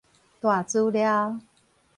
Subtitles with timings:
[0.39, 1.39] 大資料